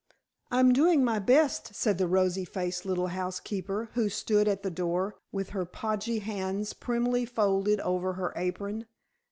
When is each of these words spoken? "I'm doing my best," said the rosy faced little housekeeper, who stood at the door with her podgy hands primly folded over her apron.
"I'm 0.49 0.73
doing 0.73 1.03
my 1.05 1.19
best," 1.19 1.75
said 1.75 1.99
the 1.99 2.07
rosy 2.07 2.43
faced 2.43 2.87
little 2.87 3.09
housekeeper, 3.13 3.91
who 3.93 4.09
stood 4.09 4.47
at 4.47 4.63
the 4.63 4.71
door 4.71 5.19
with 5.31 5.49
her 5.51 5.63
podgy 5.63 6.17
hands 6.17 6.73
primly 6.73 7.23
folded 7.23 7.79
over 7.81 8.13
her 8.13 8.33
apron. 8.35 8.87